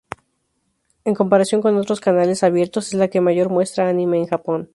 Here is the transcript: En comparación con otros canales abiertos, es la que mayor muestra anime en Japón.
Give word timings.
En 1.05 1.13
comparación 1.13 1.61
con 1.61 1.77
otros 1.77 1.99
canales 1.99 2.41
abiertos, 2.41 2.87
es 2.87 2.95
la 2.95 3.09
que 3.09 3.21
mayor 3.21 3.49
muestra 3.49 3.87
anime 3.87 4.17
en 4.17 4.25
Japón. 4.25 4.69